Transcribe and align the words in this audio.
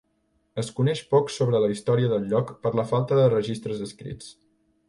Es 0.61 0.71
coneix 0.77 1.01
poc 1.11 1.29
sobre 1.33 1.61
la 1.65 1.69
història 1.75 2.09
del 2.13 2.27
lloc 2.33 2.57
per 2.65 2.75
la 2.81 2.89
falta 2.95 3.23
de 3.23 3.31
registres 3.37 3.89
escrits. 3.91 4.35